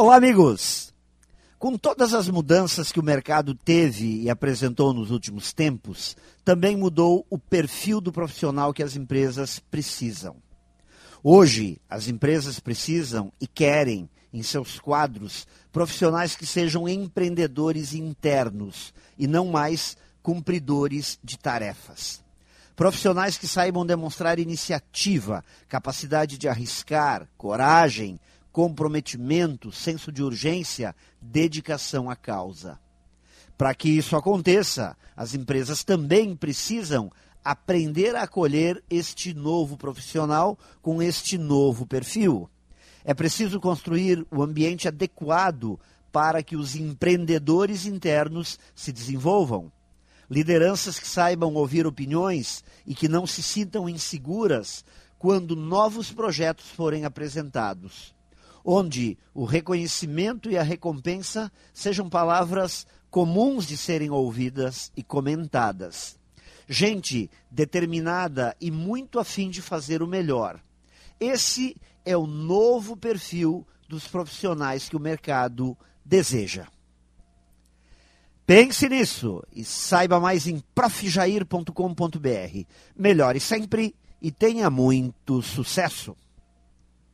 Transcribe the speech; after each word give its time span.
Olá, 0.00 0.14
amigos! 0.14 0.94
Com 1.58 1.76
todas 1.76 2.14
as 2.14 2.28
mudanças 2.28 2.92
que 2.92 3.00
o 3.00 3.02
mercado 3.02 3.52
teve 3.52 4.22
e 4.22 4.30
apresentou 4.30 4.94
nos 4.94 5.10
últimos 5.10 5.52
tempos, 5.52 6.16
também 6.44 6.76
mudou 6.76 7.26
o 7.28 7.36
perfil 7.36 8.00
do 8.00 8.12
profissional 8.12 8.72
que 8.72 8.80
as 8.80 8.94
empresas 8.94 9.58
precisam. 9.58 10.36
Hoje, 11.20 11.80
as 11.90 12.06
empresas 12.06 12.60
precisam 12.60 13.32
e 13.40 13.46
querem, 13.48 14.08
em 14.32 14.40
seus 14.40 14.78
quadros, 14.78 15.48
profissionais 15.72 16.36
que 16.36 16.46
sejam 16.46 16.88
empreendedores 16.88 17.92
internos 17.92 18.94
e 19.18 19.26
não 19.26 19.48
mais 19.48 19.96
cumpridores 20.22 21.18
de 21.24 21.36
tarefas. 21.36 22.22
Profissionais 22.76 23.36
que 23.36 23.48
saibam 23.48 23.84
demonstrar 23.84 24.38
iniciativa, 24.38 25.44
capacidade 25.68 26.38
de 26.38 26.46
arriscar, 26.46 27.28
coragem, 27.36 28.20
comprometimento, 28.58 29.70
senso 29.70 30.10
de 30.10 30.20
urgência, 30.20 30.92
dedicação 31.22 32.10
à 32.10 32.16
causa. 32.16 32.76
Para 33.56 33.72
que 33.72 33.88
isso 33.88 34.16
aconteça, 34.16 34.96
as 35.16 35.32
empresas 35.32 35.84
também 35.84 36.34
precisam 36.34 37.08
aprender 37.44 38.16
a 38.16 38.22
acolher 38.22 38.82
este 38.90 39.32
novo 39.32 39.76
profissional 39.76 40.58
com 40.82 41.00
este 41.00 41.38
novo 41.38 41.86
perfil. 41.86 42.50
É 43.04 43.14
preciso 43.14 43.60
construir 43.60 44.26
o 44.28 44.42
ambiente 44.42 44.88
adequado 44.88 45.78
para 46.10 46.42
que 46.42 46.56
os 46.56 46.74
empreendedores 46.74 47.86
internos 47.86 48.58
se 48.74 48.90
desenvolvam. 48.90 49.70
Lideranças 50.28 50.98
que 50.98 51.06
saibam 51.06 51.54
ouvir 51.54 51.86
opiniões 51.86 52.64
e 52.84 52.92
que 52.92 53.06
não 53.06 53.24
se 53.24 53.40
sintam 53.40 53.88
inseguras 53.88 54.84
quando 55.16 55.54
novos 55.54 56.10
projetos 56.10 56.68
forem 56.68 57.04
apresentados 57.04 58.17
onde 58.70 59.16
o 59.32 59.46
reconhecimento 59.46 60.50
e 60.50 60.58
a 60.58 60.62
recompensa 60.62 61.50
sejam 61.72 62.06
palavras 62.06 62.86
comuns 63.10 63.66
de 63.66 63.78
serem 63.78 64.10
ouvidas 64.10 64.92
e 64.94 65.02
comentadas. 65.02 66.18
Gente 66.68 67.30
determinada 67.50 68.54
e 68.60 68.70
muito 68.70 69.18
afim 69.18 69.48
de 69.48 69.62
fazer 69.62 70.02
o 70.02 70.06
melhor. 70.06 70.62
Esse 71.18 71.78
é 72.04 72.14
o 72.14 72.26
novo 72.26 72.94
perfil 72.94 73.66
dos 73.88 74.06
profissionais 74.06 74.86
que 74.86 74.96
o 74.96 75.00
mercado 75.00 75.74
deseja. 76.04 76.66
Pense 78.44 78.86
nisso 78.86 79.42
e 79.50 79.64
saiba 79.64 80.20
mais 80.20 80.46
em 80.46 80.62
profjair.com.br. 80.74 81.72
Melhore 82.94 83.40
sempre 83.40 83.94
e 84.20 84.30
tenha 84.30 84.68
muito 84.68 85.40
sucesso! 85.40 86.14